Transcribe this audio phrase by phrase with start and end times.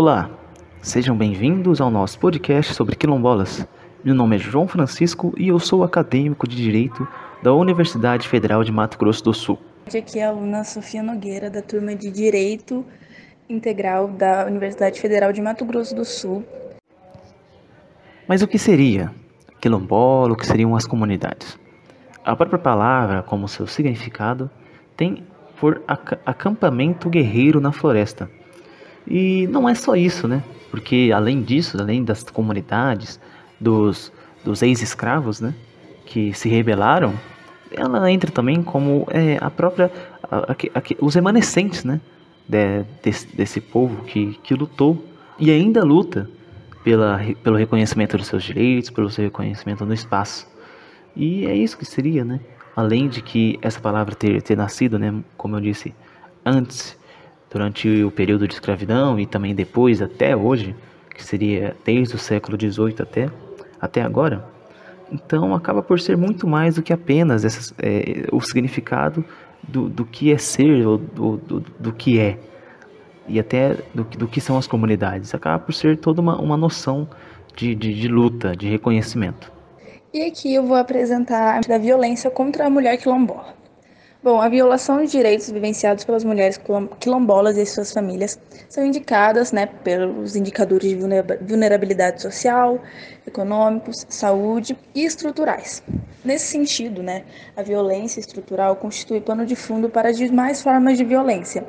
[0.00, 0.30] Olá,
[0.80, 3.66] sejam bem-vindos ao nosso podcast sobre quilombolas.
[4.04, 7.04] Meu nome é João Francisco e eu sou acadêmico de Direito
[7.42, 9.58] da Universidade Federal de Mato Grosso do Sul.
[9.86, 12.86] Aqui é a aluna Sofia Nogueira, da turma de Direito
[13.48, 16.44] Integral da Universidade Federal de Mato Grosso do Sul.
[18.28, 19.12] Mas o que seria
[19.60, 20.32] quilombola?
[20.32, 21.58] O que seriam as comunidades?
[22.24, 24.48] A própria palavra, como seu significado,
[24.96, 25.26] tem
[25.58, 25.82] por
[26.24, 28.30] acampamento guerreiro na floresta.
[29.10, 30.42] E não é só isso, né?
[30.70, 33.18] Porque além disso, além das comunidades,
[33.58, 34.12] dos,
[34.44, 35.54] dos ex-escravos, né?
[36.04, 37.14] Que se rebelaram,
[37.70, 39.90] ela entra também como é, a própria.
[40.30, 42.00] A, a, a, os remanescentes, né?
[42.46, 45.04] De, desse, desse povo que, que lutou
[45.38, 46.28] e ainda luta
[46.82, 50.46] pela, pelo reconhecimento dos seus direitos, pelo seu reconhecimento no espaço.
[51.14, 52.40] E é isso que seria, né?
[52.74, 55.14] Além de que essa palavra ter, ter nascido, né?
[55.36, 55.94] Como eu disse
[56.44, 56.97] antes,
[57.50, 60.74] durante o período de escravidão e também depois até hoje,
[61.14, 63.30] que seria desde o século XVIII até,
[63.80, 64.44] até agora,
[65.10, 69.24] então acaba por ser muito mais do que apenas é, o significado
[69.62, 72.38] do, do que é ser ou do, do, do que é
[73.26, 75.34] e até do, do que são as comunidades.
[75.34, 77.08] Acaba por ser toda uma, uma noção
[77.54, 79.52] de, de, de luta, de reconhecimento.
[80.12, 83.57] E aqui eu vou apresentar a violência contra a mulher quilombola.
[84.20, 86.60] Bom, a violação de direitos vivenciados pelas mulheres
[86.98, 88.36] quilombolas e suas famílias
[88.68, 90.96] são indicadas né, pelos indicadores de
[91.46, 92.82] vulnerabilidade social,
[93.24, 95.84] econômicos, saúde e estruturais.
[96.24, 97.22] Nesse sentido, né,
[97.56, 101.64] a violência estrutural constitui pano de fundo para as demais formas de violência,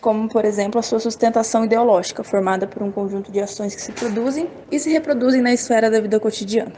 [0.00, 3.92] como, por exemplo, a sua sustentação ideológica, formada por um conjunto de ações que se
[3.92, 6.72] produzem e se reproduzem na esfera da vida cotidiana.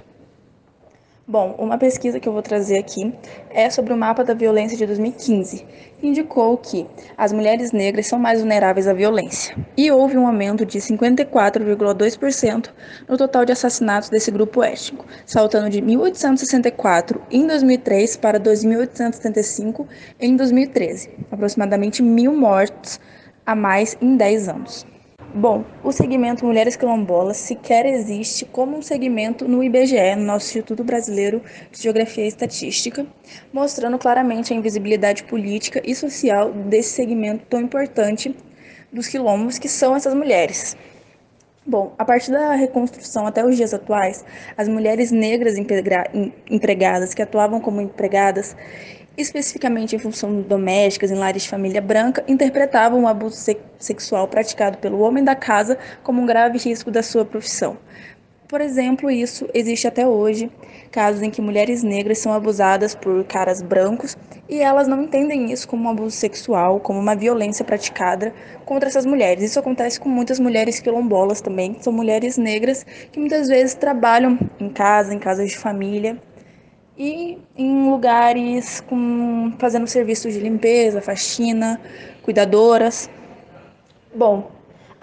[1.26, 3.10] Bom, uma pesquisa que eu vou trazer aqui
[3.48, 5.64] é sobre o mapa da violência de 2015,
[5.98, 6.86] que indicou que
[7.16, 9.56] as mulheres negras são mais vulneráveis à violência.
[9.74, 12.68] E houve um aumento de 54,2%
[13.08, 19.86] no total de assassinatos desse grupo étnico, saltando de 1864 em 2003 para 2.875
[20.20, 23.00] em 2013, aproximadamente mil mortos
[23.46, 24.93] a mais em 10 anos.
[25.36, 30.84] Bom, o segmento Mulheres Quilombolas sequer existe como um segmento no IBGE, no nosso Instituto
[30.84, 33.04] Brasileiro de Geografia e Estatística,
[33.52, 38.32] mostrando claramente a invisibilidade política e social desse segmento tão importante
[38.92, 40.76] dos quilombos, que são essas mulheres.
[41.66, 44.22] Bom, a partir da reconstrução até os dias atuais,
[44.54, 48.54] as mulheres negras empregadas que atuavam como empregadas
[49.16, 54.78] especificamente em função domésticas em lares de família branca, interpretavam o abuso se sexual praticado
[54.78, 57.78] pelo homem da casa como um grave risco da sua profissão.
[58.54, 60.48] Por exemplo, isso existe até hoje,
[60.92, 64.16] casos em que mulheres negras são abusadas por caras brancos
[64.48, 68.32] e elas não entendem isso como um abuso sexual, como uma violência praticada
[68.64, 69.42] contra essas mulheres.
[69.42, 74.68] Isso acontece com muitas mulheres quilombolas também, são mulheres negras que muitas vezes trabalham em
[74.68, 76.16] casa, em casas de família,
[76.96, 81.80] e em lugares com, fazendo serviços de limpeza, faxina,
[82.22, 83.10] cuidadoras.
[84.14, 84.53] Bom,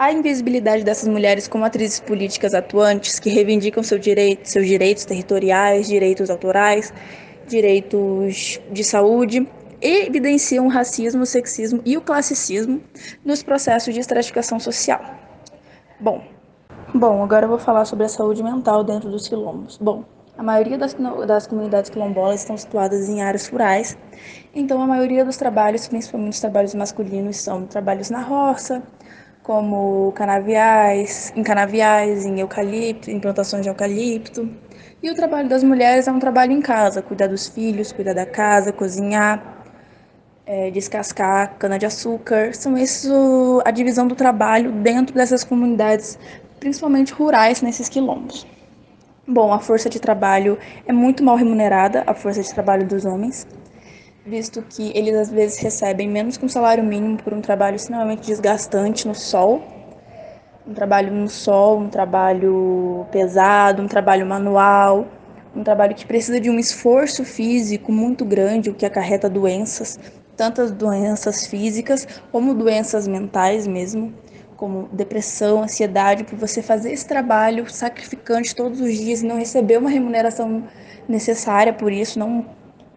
[0.02, 5.86] a invisibilidade dessas mulheres como atrizes políticas atuantes que reivindicam seu direito, seus direitos territoriais,
[5.86, 6.92] direitos autorais,
[7.46, 9.46] direitos de saúde,
[9.80, 12.82] evidenciam o racismo, o sexismo e o classicismo
[13.24, 15.00] nos processos de estratificação social.
[16.00, 16.24] Bom,
[16.92, 19.78] bom, agora eu vou falar sobre a saúde mental dentro dos quilombos.
[19.78, 20.04] Bom,
[20.36, 20.96] a maioria das,
[21.28, 23.96] das comunidades quilombolas estão situadas em áreas rurais,
[24.52, 28.82] então a maioria dos trabalhos, principalmente os trabalhos masculinos, são trabalhos na roça,
[29.42, 34.48] como canaviais, em canaviais, em eucalipto, em plantações de eucalipto.
[35.02, 38.24] E o trabalho das mulheres é um trabalho em casa, cuidar dos filhos, cuidar da
[38.24, 39.64] casa, cozinhar,
[40.46, 42.54] é, descascar cana-de-açúcar.
[42.54, 46.18] São isso a divisão do trabalho dentro dessas comunidades,
[46.60, 48.46] principalmente rurais, nesses quilombos.
[49.26, 53.46] Bom, a força de trabalho é muito mal remunerada, a força de trabalho dos homens,
[54.24, 58.26] visto que eles às vezes recebem menos que um salário mínimo por um trabalho extremamente
[58.26, 59.62] desgastante no sol.
[60.66, 65.08] Um trabalho no sol, um trabalho pesado, um trabalho manual,
[65.54, 69.98] um trabalho que precisa de um esforço físico muito grande, o que acarreta doenças,
[70.36, 74.14] tantas doenças físicas como doenças mentais mesmo
[74.56, 79.76] como depressão, ansiedade, por você fazer esse trabalho sacrificante todos os dias e não receber
[79.76, 80.62] uma remuneração
[81.08, 82.46] necessária por isso, não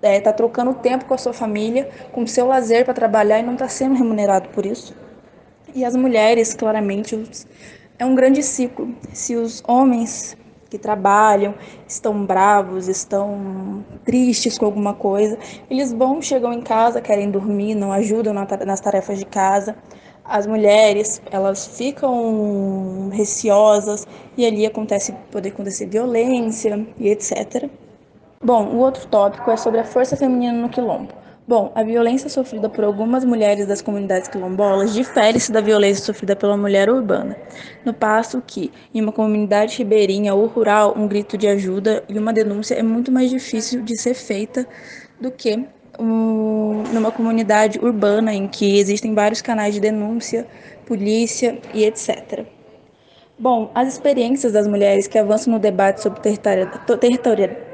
[0.07, 3.43] é, tá trocando tempo com a sua família, com o seu lazer para trabalhar e
[3.43, 4.95] não está sendo remunerado por isso.
[5.73, 7.21] E as mulheres, claramente,
[7.99, 8.95] é um grande ciclo.
[9.13, 10.37] Se os homens
[10.69, 11.53] que trabalham
[11.87, 15.37] estão bravos, estão tristes com alguma coisa,
[15.69, 19.75] eles vão, chegam em casa, querem dormir, não ajudam nas tarefas de casa,
[20.23, 27.69] as mulheres elas ficam receosas e ali acontece pode acontecer violência e etc.
[28.43, 31.13] Bom, o outro tópico é sobre a força feminina no quilombo.
[31.47, 36.57] Bom, a violência sofrida por algumas mulheres das comunidades quilombolas difere-se da violência sofrida pela
[36.57, 37.37] mulher urbana,
[37.85, 42.33] no passo que, em uma comunidade ribeirinha ou rural, um grito de ajuda e uma
[42.33, 44.67] denúncia é muito mais difícil de ser feita
[45.21, 45.67] do que
[45.99, 50.47] um, numa comunidade urbana em que existem vários canais de denúncia,
[50.85, 52.54] polícia e etc.
[53.37, 56.21] Bom, as experiências das mulheres que avançam no debate sobre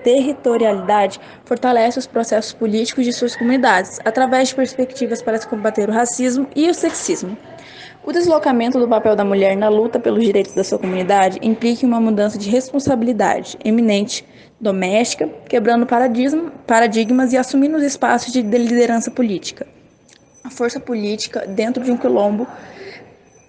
[0.04, 6.48] territorialidade fortalecem os processos políticos de suas comunidades, através de perspectivas para combater o racismo
[6.56, 7.38] e o sexismo.
[8.04, 12.02] O deslocamento do papel da mulher na luta pelos direitos da sua comunidade implica uma
[12.02, 14.26] mudança de responsabilidade eminente
[14.60, 19.68] doméstica, quebrando paradigmas e assumindo os espaços de liderança política.
[20.44, 22.48] A força política dentro de um quilombo,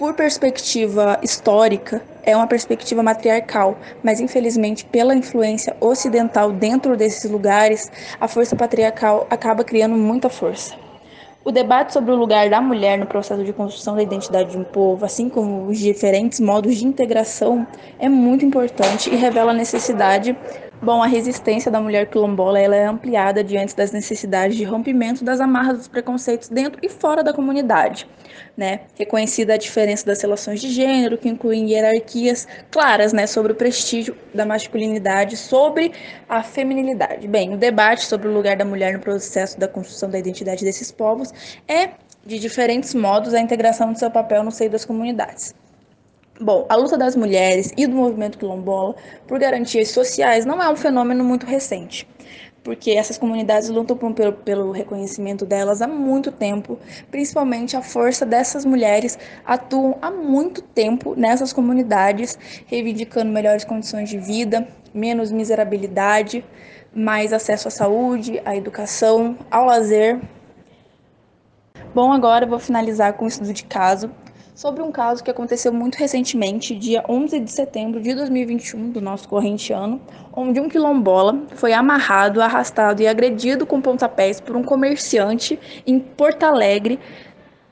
[0.02, 7.88] por perspectiva histórica, é uma perspectiva matriarcal, mas infelizmente, pela influência ocidental dentro desses lugares,
[8.20, 10.74] a força patriarcal acaba criando muita força.
[11.44, 14.64] O debate sobre o lugar da mulher no processo de construção da identidade de um
[14.64, 17.64] povo, assim como os diferentes modos de integração,
[17.96, 20.36] é muito importante e revela a necessidade
[20.84, 25.40] Bom, a resistência da mulher quilombola ela é ampliada diante das necessidades de rompimento das
[25.40, 28.04] amarras dos preconceitos dentro e fora da comunidade.
[28.56, 28.80] Né?
[28.98, 34.16] Reconhecida a diferença das relações de gênero, que incluem hierarquias claras né, sobre o prestígio
[34.34, 35.92] da masculinidade sobre
[36.28, 37.28] a feminilidade.
[37.28, 40.90] Bem, o debate sobre o lugar da mulher no processo da construção da identidade desses
[40.90, 41.32] povos
[41.68, 41.90] é,
[42.26, 45.54] de diferentes modos, a integração do seu papel no seio das comunidades.
[46.40, 48.96] Bom, a luta das mulheres e do movimento quilombola
[49.28, 52.08] por garantias sociais não é um fenômeno muito recente,
[52.64, 56.78] porque essas comunidades lutam pelo, pelo reconhecimento delas há muito tempo,
[57.10, 64.18] principalmente a força dessas mulheres atuam há muito tempo nessas comunidades, reivindicando melhores condições de
[64.18, 66.42] vida, menos miserabilidade,
[66.94, 70.18] mais acesso à saúde, à educação, ao lazer.
[71.94, 74.10] Bom, agora eu vou finalizar com o estudo de caso
[74.54, 79.28] sobre um caso que aconteceu muito recentemente, dia 11 de setembro de 2021, do nosso
[79.28, 80.00] corrente ano,
[80.32, 86.44] onde um quilombola foi amarrado, arrastado e agredido com pontapés por um comerciante em Porto
[86.44, 87.00] Alegre,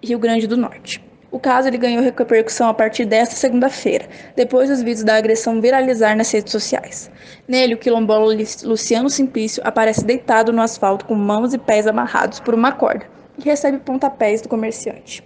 [0.02, 1.04] Rio Grande do Norte.
[1.30, 6.16] O caso ele ganhou repercussão a partir desta segunda-feira, depois dos vídeos da agressão viralizar
[6.16, 7.08] nas redes sociais.
[7.46, 8.34] Nele, o quilombola
[8.64, 13.06] Luciano Simplício aparece deitado no asfalto com mãos e pés amarrados por uma corda
[13.38, 15.22] e recebe pontapés do comerciante.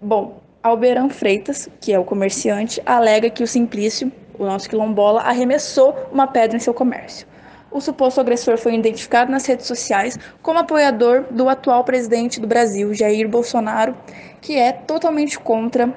[0.00, 5.96] Bom, Alberan Freitas, que é o comerciante, alega que o Simplício, o nosso quilombola, arremessou
[6.12, 7.26] uma pedra em seu comércio.
[7.70, 12.92] O suposto agressor foi identificado nas redes sociais como apoiador do atual presidente do Brasil,
[12.92, 13.96] Jair Bolsonaro,
[14.42, 15.96] que é totalmente contra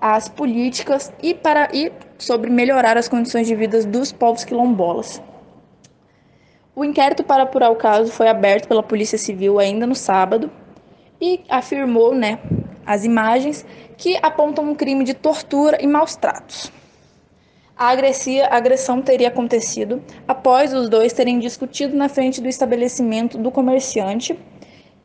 [0.00, 5.20] as políticas e para e sobre melhorar as condições de vida dos povos quilombolas.
[6.76, 10.50] O inquérito para apurar o caso foi aberto pela Polícia Civil ainda no sábado
[11.20, 12.38] e afirmou, né,
[12.86, 13.64] as imagens
[13.96, 16.72] que apontam um crime de tortura e maus tratos.
[17.76, 17.88] A,
[18.50, 24.38] agressão teria acontecido após os dois terem discutido na frente do estabelecimento do comerciante.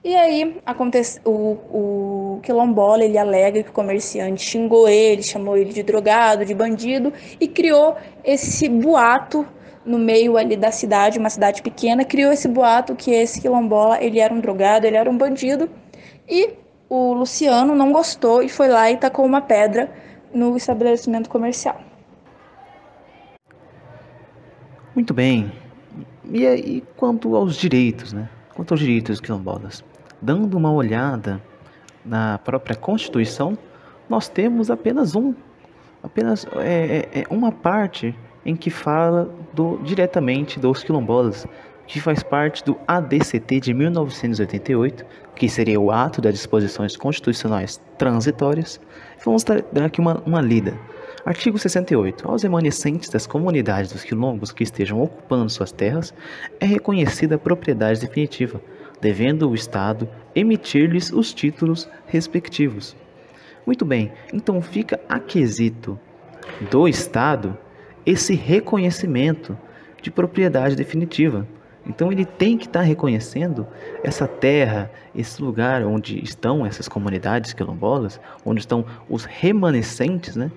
[0.04, 5.74] E aí acontece, o, o quilombola ele alega que o comerciante xingou ele, chamou ele
[5.74, 9.46] de drogado, de bandido e criou esse boato
[9.84, 14.20] no meio ali da cidade, uma cidade pequena, criou esse boato que esse quilombola ele
[14.20, 15.70] era um drogado, ele era um bandido
[16.28, 16.54] e
[16.90, 19.92] o Luciano não gostou e foi lá e tacou uma pedra
[20.34, 21.80] no estabelecimento comercial.
[24.96, 25.52] Muito bem.
[26.32, 28.28] E aí, quanto aos direitos, né?
[28.56, 29.84] Quanto aos direitos quilombolas?
[30.22, 31.42] Dando uma olhada
[32.04, 33.58] na própria Constituição,
[34.10, 35.34] nós temos apenas um,
[36.04, 38.16] apenas é, é, é uma parte
[38.46, 41.48] em que fala do, diretamente dos quilombolas,
[41.90, 45.04] que faz parte do ADCT de 1988,
[45.36, 48.80] que seria o Ato das Disposições Constitucionais Transitórias.
[49.26, 50.78] Vamos dar aqui uma, uma lida.
[51.26, 52.30] Artigo 68.
[52.30, 56.14] Aos remanescentes das comunidades dos quilombos que estejam ocupando suas terras,
[56.60, 58.62] é reconhecida a propriedade definitiva,
[59.02, 62.96] devendo o Estado emitir-lhes os títulos respectivos.
[63.66, 66.00] Muito bem, então fica a quesito
[66.70, 67.58] do Estado
[68.06, 69.58] esse reconhecimento
[70.04, 71.48] de propriedade definitiva.
[71.90, 73.68] Então ele tem que estar tá reconhecendo
[74.04, 80.52] essa terra, esse lugar onde estão essas comunidades quilombolas, onde estão os remanescentes né,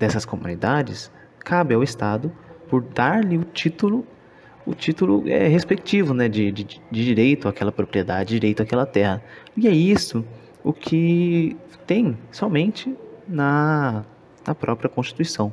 [0.00, 2.32] dessas comunidades, cabe ao Estado
[2.68, 4.04] por dar-lhe o título,
[4.66, 9.22] o título é, respectivo né, de, de, de direito àquela propriedade, direito àquela terra.
[9.56, 10.24] E é isso
[10.64, 11.56] o que
[11.86, 12.92] tem somente
[13.28, 14.04] na,
[14.44, 15.52] na própria Constituição.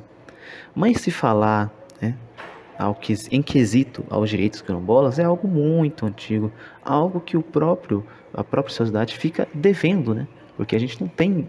[0.74, 1.70] Mas se falar
[2.02, 2.16] né,
[2.80, 6.50] ao que, em quesito aos direitos quilombolas é algo muito antigo,
[6.82, 10.26] algo que o próprio a própria sociedade fica devendo, né?
[10.56, 11.48] Porque a gente não tem,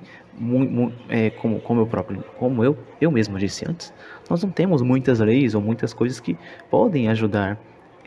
[1.09, 3.93] é, como, como eu próprio, como eu, eu mesmo disse antes,
[4.29, 6.37] nós não temos muitas leis ou muitas coisas que
[6.69, 7.57] podem ajudar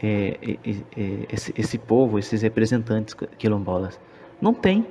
[0.02, 3.99] é, é, esse, esse povo, esses representantes quilombolas.
[4.40, 4.87] Não tem.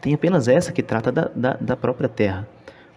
[0.00, 2.48] Tem apenas essa que trata da, da, da própria terra.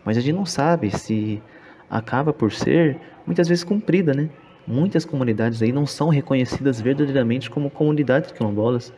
[0.06, 1.42] Mas a gente não sabe se
[1.90, 4.30] acaba por ser muitas vezes cumprida, né?
[4.68, 8.94] Muitas comunidades aí não são reconhecidas verdadeiramente como comunidades quilombolas,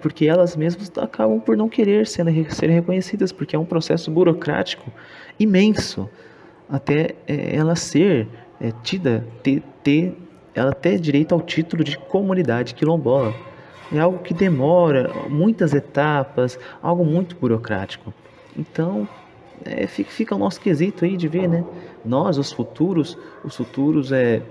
[0.00, 4.90] porque elas mesmas acabam por não querer ser, ser reconhecidas, porque é um processo burocrático
[5.38, 6.08] imenso
[6.68, 8.26] até é, ela ser
[8.60, 10.16] é, tida, ter, ter,
[10.54, 13.34] ela ter direito ao título de comunidade quilombola.
[13.92, 18.12] É algo que demora muitas etapas, algo muito burocrático.
[18.56, 19.06] Então,
[19.64, 21.64] é, fica, fica o nosso quesito aí de ver, né?
[22.04, 24.42] Nós, os futuros, os futuros é,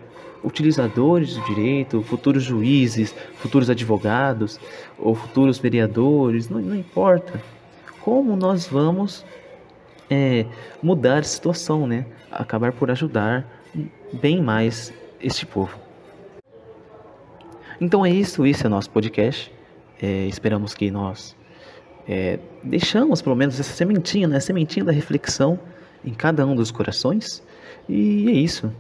[0.44, 4.60] utilizadores do direito, futuros juízes, futuros advogados
[4.98, 7.41] ou futuros vereadores, não, não importa.
[8.01, 9.25] Como nós vamos
[10.10, 10.46] é,
[10.82, 12.06] mudar a situação, né?
[12.32, 13.46] Acabar por ajudar
[14.13, 15.77] bem mais este povo.
[17.80, 19.51] Então é isso, esse é o nosso podcast.
[20.01, 21.36] É, esperamos que nós
[22.08, 24.38] é, deixamos pelo menos essa sementinha, né?
[24.38, 25.60] A sementinha da reflexão
[26.03, 27.43] em cada um dos corações.
[27.88, 28.72] E é isso.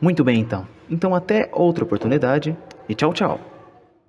[0.00, 0.66] Muito bem, então.
[0.90, 2.56] Então até outra oportunidade
[2.88, 3.55] e tchau, tchau.